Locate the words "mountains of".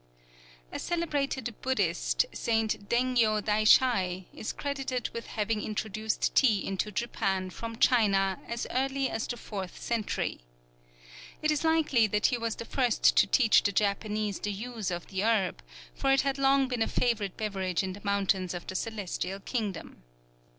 18.03-18.65